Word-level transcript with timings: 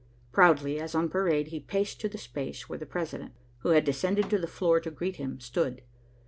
Proudly, 0.31 0.79
as 0.79 0.95
on 0.95 1.09
parade, 1.09 1.49
he 1.49 1.59
paced 1.59 2.01
to 2.01 2.09
the 2.09 2.17
space 2.17 2.67
where 2.67 2.79
the 2.79 2.87
president, 2.87 3.33
who 3.59 3.69
had 3.69 3.83
descended 3.85 4.31
to 4.31 4.39
the 4.39 4.47
floor 4.47 4.79
to 4.79 4.89
greet 4.89 5.17
him, 5.17 5.39
stood. 5.39 5.83